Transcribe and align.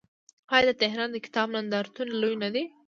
آیا 0.55 0.65
د 0.69 0.71
تهران 0.81 1.09
د 1.13 1.17
کتاب 1.25 1.47
نندارتون 1.55 2.07
لوی 2.21 2.35
نه 2.43 2.49
دی؟ 2.53 2.63